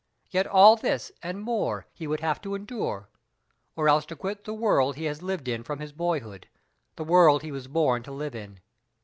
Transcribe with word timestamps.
Yet 0.31 0.47
all 0.47 0.75
this, 0.77 1.11
and 1.21 1.39
more, 1.39 1.85
he 1.93 2.07
would 2.07 2.21
have 2.21 2.41
to 2.41 2.55
endure, 2.55 3.07
or 3.75 3.87
else 3.87 4.03
to 4.07 4.15
quit 4.15 4.45
the 4.45 4.51
world 4.55 4.95
he 4.95 5.05
has 5.05 5.21
lived 5.21 5.47
in 5.47 5.61
from 5.61 5.77
his 5.77 5.91
boyhood 5.91 6.47
the 6.95 7.03
world 7.03 7.43
he 7.43 7.51
was 7.51 7.67
born 7.67 8.01
to 8.01 8.11
live 8.11 8.33
in. 8.33 8.61